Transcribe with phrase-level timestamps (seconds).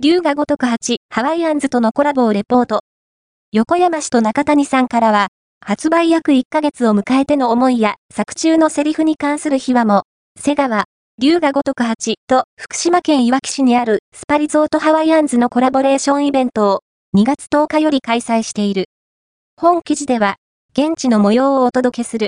[0.00, 2.82] 龍が如く8ハワイアンズとのコラボをレポート。
[3.50, 5.26] 横山氏と中谷さんからは、
[5.60, 10.04] 発売約1ヶ月を迎えての思いや作中のセリフに関する秘話も、
[10.38, 10.84] 瀬川、
[11.20, 16.80] 龍が如く8と福島県いわき市にあるスパリゾートハワイアンズのコラボレーションイベントを
[17.16, 18.84] 2月10日より開催している。
[19.56, 20.36] 本記事では、
[20.74, 22.26] 現地の模様をお届けする。